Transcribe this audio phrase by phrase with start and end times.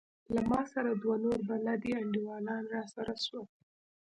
[0.33, 3.45] له ما سره دوه نور بلدي انډيوالان راسره سول.